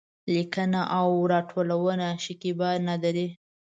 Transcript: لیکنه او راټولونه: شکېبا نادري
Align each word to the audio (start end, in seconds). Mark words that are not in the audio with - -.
لیکنه 0.33 0.81
او 0.99 1.09
راټولونه: 1.31 2.07
شکېبا 2.23 2.69
نادري 2.85 3.27